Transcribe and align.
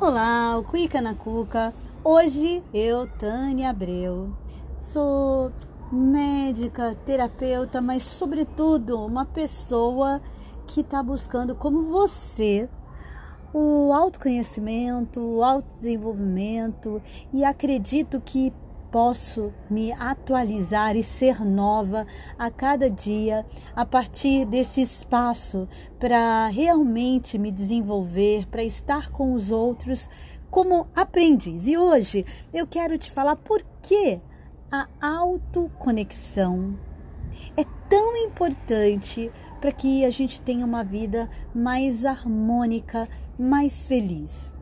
Olá, 0.00 0.56
o 0.56 0.62
Cuica 0.62 1.00
na 1.00 1.12
Cuca. 1.12 1.74
Hoje 2.04 2.62
eu, 2.72 3.08
Tânia 3.18 3.70
Abreu, 3.70 4.32
sou 4.78 5.50
médica, 5.90 6.96
terapeuta, 7.04 7.80
mas 7.80 8.04
sobretudo 8.04 9.04
uma 9.04 9.26
pessoa 9.26 10.22
que 10.68 10.82
está 10.82 11.02
buscando, 11.02 11.56
como 11.56 11.90
você, 11.90 12.70
o 13.52 13.92
autoconhecimento, 13.92 15.18
o 15.18 15.42
autodesenvolvimento 15.42 17.02
e 17.32 17.44
acredito 17.44 18.20
que 18.20 18.52
posso 18.90 19.52
me 19.70 19.92
atualizar 19.92 20.96
e 20.96 21.02
ser 21.02 21.44
nova 21.44 22.06
a 22.38 22.50
cada 22.50 22.90
dia 22.90 23.44
a 23.74 23.84
partir 23.84 24.44
desse 24.44 24.80
espaço 24.80 25.68
para 25.98 26.48
realmente 26.48 27.38
me 27.38 27.50
desenvolver, 27.50 28.46
para 28.46 28.62
estar 28.62 29.10
com 29.10 29.34
os 29.34 29.50
outros 29.50 30.08
como 30.50 30.86
aprendiz. 30.94 31.66
E 31.66 31.76
hoje 31.76 32.24
eu 32.52 32.66
quero 32.66 32.96
te 32.98 33.10
falar 33.10 33.36
por 33.36 33.62
que 33.82 34.20
a 34.70 34.86
autoconexão 35.00 36.78
é 37.56 37.64
tão 37.88 38.16
importante 38.16 39.30
para 39.60 39.72
que 39.72 40.04
a 40.04 40.10
gente 40.10 40.40
tenha 40.40 40.64
uma 40.64 40.84
vida 40.84 41.28
mais 41.54 42.04
harmônica, 42.04 43.08
mais 43.38 43.86
feliz. 43.86 44.52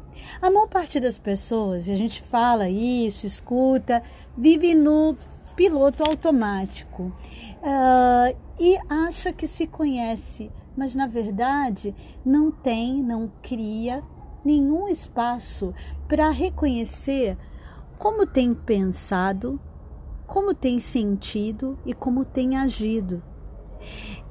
A 0.41 0.51
maior 0.51 0.69
parte 0.69 1.01
das 1.01 1.19
pessoas, 1.19 1.89
e 1.89 1.93
a 1.93 1.97
gente 1.97 2.23
fala 2.23 2.69
isso, 2.69 3.27
escuta, 3.27 4.03
vive 4.37 4.75
no 4.75 5.17
piloto 5.55 6.05
automático 6.05 7.05
uh, 7.63 8.37
e 8.61 8.79
acha 8.89 9.33
que 9.33 9.49
se 9.49 9.67
conhece, 9.67 10.51
mas 10.77 10.95
na 10.95 11.07
verdade 11.07 11.95
não 12.25 12.51
tem, 12.51 13.03
não 13.03 13.33
cria 13.43 14.05
nenhum 14.45 14.87
espaço 14.87 15.75
para 16.07 16.31
reconhecer 16.31 17.37
como 17.99 18.27
tem 18.27 18.55
pensado, 18.55 19.59
como 20.27 20.55
tem 20.55 20.79
sentido 20.79 21.79
e 21.87 21.95
como 21.95 22.25
tem 22.25 22.57
agido. 22.57 23.23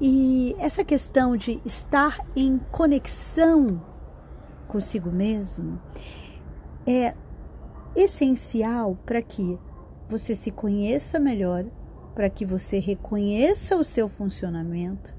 E 0.00 0.54
essa 0.58 0.84
questão 0.84 1.36
de 1.36 1.60
estar 1.64 2.24
em 2.36 2.58
conexão 2.70 3.82
consigo 4.66 5.10
mesmo 5.10 5.80
é 6.86 7.14
essencial 7.94 8.96
para 9.04 9.22
que 9.22 9.58
você 10.08 10.34
se 10.34 10.50
conheça 10.50 11.18
melhor, 11.18 11.64
para 12.14 12.30
que 12.30 12.44
você 12.44 12.78
reconheça 12.78 13.76
o 13.76 13.84
seu 13.84 14.08
funcionamento, 14.08 15.14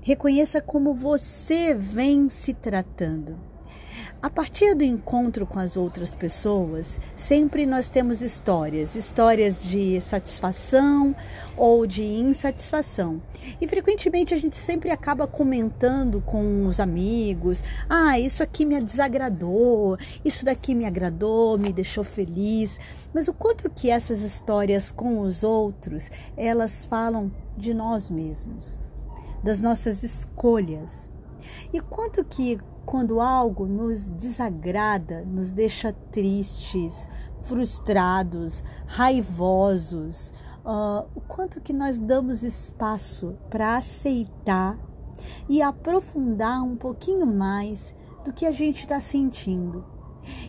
reconheça 0.00 0.60
como 0.60 0.94
você 0.94 1.74
vem 1.74 2.28
se 2.30 2.54
tratando. 2.54 3.51
A 4.22 4.30
partir 4.30 4.74
do 4.74 4.84
encontro 4.84 5.46
com 5.46 5.58
as 5.58 5.76
outras 5.76 6.14
pessoas, 6.14 7.00
sempre 7.16 7.66
nós 7.66 7.90
temos 7.90 8.22
histórias, 8.22 8.94
histórias 8.94 9.62
de 9.62 10.00
satisfação 10.00 11.14
ou 11.56 11.86
de 11.86 12.04
insatisfação. 12.04 13.20
E 13.60 13.66
frequentemente 13.66 14.32
a 14.32 14.36
gente 14.36 14.56
sempre 14.56 14.90
acaba 14.90 15.26
comentando 15.26 16.20
com 16.20 16.66
os 16.66 16.78
amigos: 16.78 17.64
"Ah, 17.88 18.18
isso 18.18 18.42
aqui 18.42 18.64
me 18.64 18.80
desagradou, 18.80 19.96
isso 20.24 20.44
daqui 20.44 20.74
me 20.74 20.86
agradou, 20.86 21.58
me 21.58 21.72
deixou 21.72 22.04
feliz". 22.04 22.78
Mas 23.12 23.28
o 23.28 23.34
quanto 23.34 23.68
que 23.70 23.90
essas 23.90 24.22
histórias 24.22 24.92
com 24.92 25.20
os 25.20 25.42
outros, 25.42 26.10
elas 26.36 26.84
falam 26.84 27.30
de 27.56 27.74
nós 27.74 28.10
mesmos, 28.10 28.78
das 29.42 29.60
nossas 29.60 30.02
escolhas. 30.02 31.10
E 31.72 31.80
quanto 31.80 32.24
que 32.24 32.58
quando 32.84 33.20
algo 33.20 33.66
nos 33.66 34.10
desagrada, 34.10 35.24
nos 35.24 35.50
deixa 35.50 35.92
tristes, 36.10 37.06
frustrados, 37.42 38.62
raivosos, 38.86 40.32
uh, 40.64 41.06
o 41.14 41.20
quanto 41.20 41.60
que 41.60 41.72
nós 41.72 41.98
damos 41.98 42.42
espaço 42.42 43.36
para 43.50 43.76
aceitar 43.76 44.78
e 45.48 45.62
aprofundar 45.62 46.62
um 46.62 46.76
pouquinho 46.76 47.26
mais 47.26 47.94
do 48.24 48.32
que 48.32 48.46
a 48.46 48.52
gente 48.52 48.80
está 48.80 49.00
sentindo. 49.00 49.84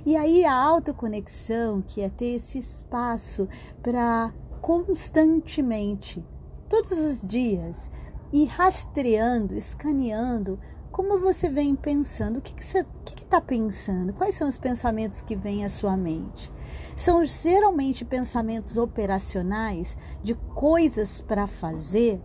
E 0.05 0.15
aí 0.15 0.45
a 0.45 0.53
autoconexão, 0.53 1.81
que 1.81 2.01
é 2.01 2.09
ter 2.09 2.35
esse 2.35 2.59
espaço 2.59 3.47
para 3.81 4.33
constantemente, 4.61 6.25
todos 6.69 6.91
os 6.91 7.21
dias, 7.21 7.89
ir 8.31 8.45
rastreando, 8.45 9.55
escaneando 9.55 10.59
como 10.93 11.17
você 11.17 11.49
vem 11.49 11.75
pensando? 11.75 12.37
O 12.37 12.41
que, 12.41 12.53
que 12.53 12.63
você 12.63 12.85
está 13.03 13.41
pensando? 13.41 14.13
Quais 14.13 14.35
são 14.35 14.47
os 14.47 14.59
pensamentos 14.59 15.21
que 15.21 15.35
vêm 15.35 15.65
à 15.65 15.69
sua 15.69 15.97
mente? 15.97 16.51
São 16.95 17.25
geralmente 17.25 18.05
pensamentos 18.05 18.77
operacionais 18.77 19.97
de 20.23 20.35
coisas 20.53 21.19
para 21.19 21.47
fazer? 21.47 22.21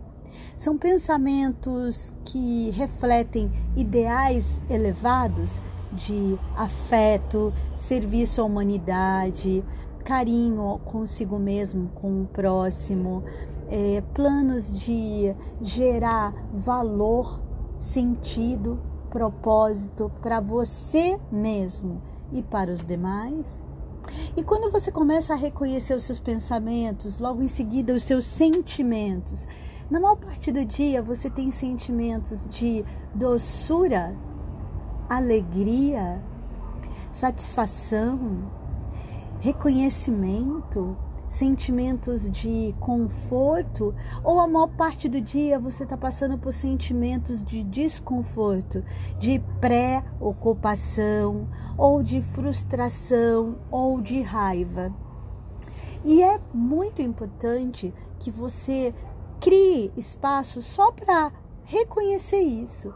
São 0.55 0.77
pensamentos 0.77 2.13
que 2.23 2.69
refletem 2.69 3.51
ideais 3.75 4.61
elevados 4.69 5.59
de 5.91 6.37
afeto, 6.55 7.51
serviço 7.75 8.39
à 8.39 8.43
humanidade, 8.43 9.65
carinho 10.05 10.79
consigo 10.85 11.39
mesmo, 11.39 11.89
com 11.95 12.21
o 12.21 12.27
próximo, 12.27 13.23
é, 13.67 14.03
planos 14.13 14.71
de 14.71 15.33
gerar 15.59 16.35
valor 16.53 17.48
sentido, 17.79 18.79
propósito 19.09 20.11
para 20.21 20.39
você 20.39 21.19
mesmo 21.31 22.01
e 22.31 22.41
para 22.41 22.71
os 22.71 22.85
demais. 22.85 23.63
E 24.35 24.43
quando 24.43 24.71
você 24.71 24.91
começa 24.91 25.33
a 25.33 25.37
reconhecer 25.37 25.93
os 25.93 26.03
seus 26.03 26.19
pensamentos, 26.19 27.19
logo 27.19 27.41
em 27.41 27.47
seguida 27.47 27.93
os 27.93 28.03
seus 28.03 28.25
sentimentos, 28.25 29.47
na 29.89 29.99
maior 29.99 30.15
parte 30.15 30.51
do 30.51 30.63
dia 30.63 31.01
você 31.01 31.29
tem 31.29 31.51
sentimentos 31.51 32.47
de 32.47 32.83
doçura, 33.13 34.15
alegria, 35.09 36.23
satisfação, 37.11 38.49
reconhecimento, 39.39 40.95
sentimentos 41.29 42.29
de 42.29 42.75
conforto, 42.79 43.93
ou 44.23 44.39
a 44.39 44.47
maior 44.47 44.67
parte 44.67 45.07
do 45.07 45.21
dia 45.21 45.59
você 45.59 45.83
está 45.83 45.95
passando 45.95 46.37
por 46.37 46.51
sentimentos 46.51 47.45
de 47.45 47.63
desconforto, 47.63 48.83
de 49.19 49.39
pré-ocupação, 49.59 51.47
ou 51.77 52.01
de 52.01 52.21
frustração, 52.21 53.57
ou 53.69 54.01
de 54.01 54.21
raiva. 54.21 54.93
E 56.03 56.23
é 56.23 56.39
muito 56.53 57.01
importante 57.01 57.93
que 58.19 58.31
você 58.31 58.93
crie 59.39 59.91
espaço 59.95 60.61
só 60.61 60.91
para 60.91 61.31
reconhecer 61.63 62.41
isso. 62.41 62.93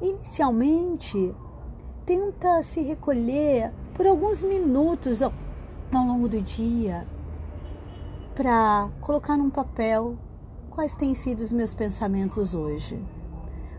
Inicialmente, 0.00 1.34
tenta 2.04 2.62
se 2.62 2.82
recolher 2.82 3.72
por 3.94 4.06
alguns 4.06 4.42
minutos 4.42 5.22
ao 5.22 5.32
longo 5.92 6.28
do 6.28 6.40
dia 6.42 7.06
para 8.36 8.90
colocar 9.00 9.34
num 9.34 9.48
papel 9.48 10.18
quais 10.70 10.94
têm 10.94 11.14
sido 11.14 11.40
os 11.40 11.50
meus 11.50 11.72
pensamentos 11.72 12.54
hoje. 12.54 13.02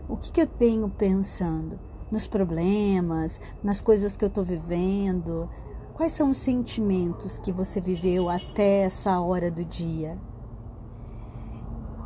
O 0.08 0.16
que, 0.16 0.32
que 0.32 0.40
eu 0.42 0.48
venho 0.58 0.88
pensando 0.90 1.78
nos 2.10 2.26
problemas, 2.26 3.40
nas 3.62 3.80
coisas 3.80 4.16
que 4.16 4.24
eu 4.24 4.28
estou 4.28 4.42
vivendo? 4.42 5.48
Quais 5.94 6.12
são 6.12 6.32
os 6.32 6.38
sentimentos 6.38 7.38
que 7.38 7.52
você 7.52 7.80
viveu 7.80 8.28
até 8.28 8.80
essa 8.80 9.20
hora 9.20 9.48
do 9.48 9.64
dia? 9.64 10.18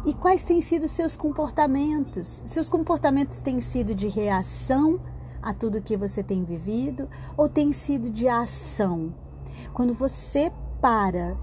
E 0.05 0.13
quais 0.13 0.45
têm 0.45 0.61
sido 0.61 0.87
seus 0.87 1.17
comportamentos? 1.17 2.43
Seus 2.45 2.69
comportamentos 2.69 3.41
têm 3.41 3.63
sido 3.63 3.95
de 3.95 4.09
reação 4.09 5.01
a 5.41 5.55
tudo 5.55 5.81
que 5.81 5.97
você 5.97 6.23
tem 6.23 6.45
vivido 6.45 7.09
ou 7.35 7.49
têm 7.49 7.73
sido 7.73 8.11
de 8.11 8.29
ação? 8.29 9.15
Quando 9.73 9.95
você 9.95 10.53
para 10.83 11.35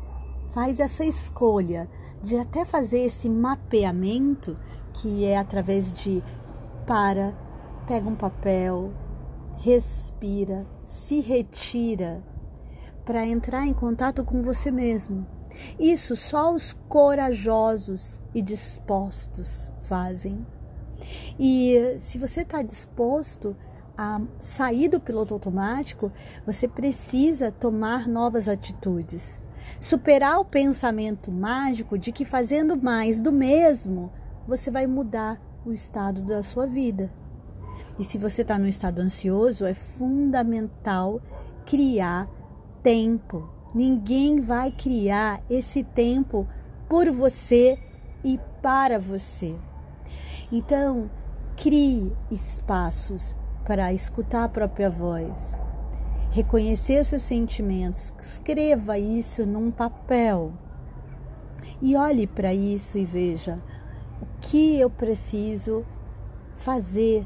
faz 0.51 0.79
essa 0.79 1.05
escolha 1.05 1.89
de 2.21 2.37
até 2.37 2.65
fazer 2.65 2.99
esse 2.99 3.29
mapeamento, 3.29 4.57
que 4.93 5.25
é 5.25 5.37
através 5.37 5.93
de 5.93 6.23
para, 6.85 7.33
pega 7.87 8.09
um 8.09 8.15
papel, 8.15 8.91
respira, 9.57 10.65
se 10.85 11.21
retira 11.21 12.23
para 13.05 13.25
entrar 13.25 13.65
em 13.65 13.73
contato 13.73 14.23
com 14.23 14.41
você 14.41 14.71
mesmo. 14.71 15.25
Isso 15.79 16.15
só 16.15 16.53
os 16.53 16.73
corajosos 16.87 18.21
e 18.33 18.41
dispostos 18.41 19.71
fazem. 19.81 20.45
E 21.39 21.95
se 21.97 22.17
você 22.17 22.41
está 22.41 22.61
disposto 22.61 23.55
a 23.97 24.21
sair 24.39 24.87
do 24.87 24.99
piloto 24.99 25.33
automático, 25.33 26.11
você 26.45 26.67
precisa 26.67 27.51
tomar 27.51 28.07
novas 28.07 28.47
atitudes. 28.47 29.41
Superar 29.79 30.39
o 30.39 30.45
pensamento 30.45 31.31
mágico 31.31 31.97
de 31.97 32.11
que 32.11 32.25
fazendo 32.25 32.75
mais 32.75 33.19
do 33.21 33.31
mesmo, 33.31 34.11
você 34.47 34.71
vai 34.71 34.87
mudar 34.87 35.39
o 35.65 35.71
estado 35.71 36.21
da 36.21 36.41
sua 36.43 36.65
vida. 36.65 37.11
E 37.97 38.03
se 38.03 38.17
você 38.17 38.41
está 38.41 38.57
no 38.57 38.67
estado 38.67 38.99
ansioso, 38.99 39.65
é 39.65 39.73
fundamental 39.73 41.21
criar 41.65 42.29
tempo. 42.81 43.49
Ninguém 43.75 44.39
vai 44.39 44.71
criar 44.71 45.43
esse 45.49 45.83
tempo 45.83 46.47
por 46.87 47.11
você 47.11 47.77
e 48.23 48.39
para 48.61 48.97
você. 48.97 49.55
Então, 50.51 51.09
crie 51.55 52.15
espaços 52.31 53.35
para 53.65 53.93
escutar 53.93 54.45
a 54.45 54.49
própria 54.49 54.89
voz, 54.89 55.61
reconhecer 56.31 57.01
os 57.01 57.07
seus 57.07 57.23
sentimentos, 57.23 58.13
escreva 58.19 58.97
isso 58.97 59.45
num 59.45 59.71
papel 59.71 60.53
e 61.81 61.95
olhe 61.95 62.27
para 62.27 62.53
isso 62.53 62.97
e 62.97 63.05
veja 63.05 63.59
o 64.21 64.25
que 64.41 64.79
eu 64.79 64.89
preciso 64.89 65.85
fazer. 66.57 67.25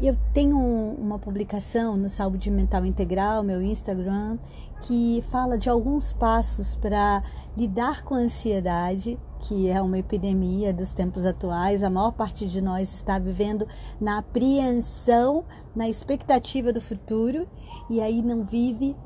Eu 0.00 0.16
tenho 0.34 0.58
uma 0.58 1.18
publicação 1.18 1.96
no 1.96 2.08
Saúde 2.08 2.50
Mental 2.50 2.84
Integral, 2.84 3.42
meu 3.42 3.62
Instagram, 3.62 4.38
que 4.82 5.24
fala 5.30 5.56
de 5.56 5.70
alguns 5.70 6.12
passos 6.12 6.74
para 6.74 7.22
lidar 7.56 8.02
com 8.02 8.14
a 8.14 8.18
ansiedade, 8.18 9.18
que 9.40 9.68
é 9.68 9.80
uma 9.80 9.98
epidemia 9.98 10.72
dos 10.72 10.94
tempos 10.94 11.24
atuais. 11.24 11.82
A 11.82 11.90
maior 11.90 12.12
parte 12.12 12.46
de 12.46 12.60
nós 12.60 12.94
está 12.94 13.18
vivendo 13.18 13.66
na 14.00 14.18
apreensão, 14.18 15.44
na 15.74 15.88
expectativa 15.88 16.72
do 16.72 16.80
futuro 16.80 17.46
e 17.88 18.00
aí 18.00 18.22
não 18.22 18.44
vive 18.44 18.96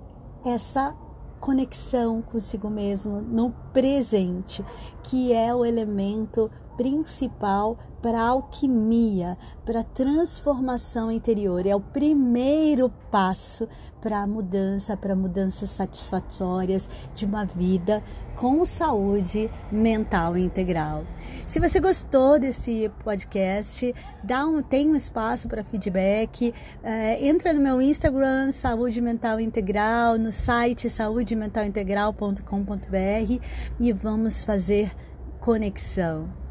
essa 0.44 0.94
conexão 1.40 2.20
consigo 2.20 2.68
mesmo 2.68 3.20
no 3.20 3.50
presente, 3.72 4.64
que 5.02 5.32
é 5.32 5.54
o 5.54 5.64
elemento 5.64 6.50
principal 6.80 7.76
para 8.00 8.18
a 8.18 8.28
alquimia, 8.28 9.36
para 9.66 9.80
a 9.80 9.84
transformação 9.84 11.12
interior. 11.12 11.66
É 11.66 11.76
o 11.76 11.80
primeiro 11.80 12.88
passo 13.10 13.68
para 14.00 14.22
a 14.22 14.26
mudança, 14.26 14.96
para 14.96 15.14
mudanças 15.14 15.68
satisfatórias 15.68 16.88
de 17.14 17.26
uma 17.26 17.44
vida 17.44 18.02
com 18.34 18.64
saúde 18.64 19.50
mental 19.70 20.38
integral. 20.38 21.04
Se 21.46 21.60
você 21.60 21.78
gostou 21.80 22.38
desse 22.38 22.90
podcast, 23.04 23.94
dá 24.24 24.46
um, 24.46 24.62
tem 24.62 24.88
um 24.88 24.96
espaço 24.96 25.48
para 25.48 25.62
feedback. 25.62 26.54
É, 26.82 27.28
entra 27.28 27.52
no 27.52 27.60
meu 27.60 27.82
Instagram, 27.82 28.52
Saúde 28.52 29.02
Mental 29.02 29.38
Integral, 29.38 30.16
no 30.16 30.32
site 30.32 30.88
saudementalintegral.com.br 30.88 33.44
e 33.78 33.92
vamos 33.92 34.42
fazer 34.42 34.96
conexão. 35.40 36.49